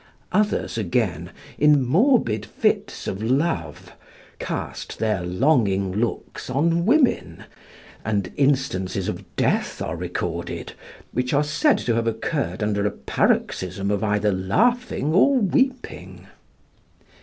Others, 0.31 0.79
again, 0.79 1.29
in 1.59 1.85
morbid 1.87 2.43
fits 2.43 3.05
of 3.05 3.21
love, 3.21 3.91
cast 4.39 4.97
their 4.97 5.21
longing 5.21 5.91
looks 5.91 6.49
on 6.49 6.87
women, 6.87 7.43
and 8.03 8.31
instances 8.35 9.07
of 9.07 9.23
death 9.35 9.79
are 9.79 9.95
recorded, 9.95 10.73
which 11.11 11.35
are 11.35 11.43
said 11.43 11.77
to 11.77 11.93
have 11.93 12.07
occurred 12.07 12.63
under 12.63 12.83
a 12.87 12.89
paroxysm 12.89 13.91
of 13.91 14.03
either 14.03 14.31
laughing 14.31 15.13
or 15.13 15.37
weeping. 15.37 16.25